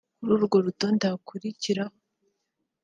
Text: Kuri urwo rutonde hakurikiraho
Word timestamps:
Kuri 0.17 0.31
urwo 0.35 0.57
rutonde 0.65 1.03
hakurikiraho 1.11 1.95